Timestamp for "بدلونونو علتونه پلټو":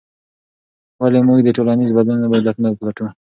1.97-3.05